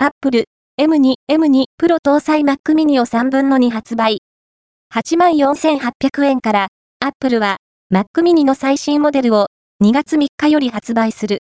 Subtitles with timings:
[0.00, 0.44] Apple
[0.80, 4.18] M2、M2 Pro 搭載 Mac mini を3分の2発売。
[4.94, 6.68] 84,800円から、
[7.04, 7.56] Apple は
[7.92, 9.48] Mac mini の最新モデルを
[9.82, 11.36] 2月3日より発売する。